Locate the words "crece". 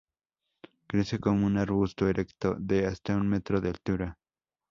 0.87-1.19